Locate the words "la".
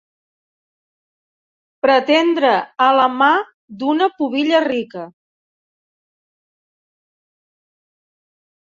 3.01-3.05